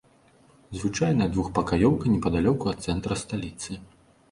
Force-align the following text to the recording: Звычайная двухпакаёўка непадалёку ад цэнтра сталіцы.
Звычайная 0.77 1.27
двухпакаёўка 1.35 2.05
непадалёку 2.15 2.63
ад 2.75 2.83
цэнтра 2.91 3.21
сталіцы. 3.27 3.81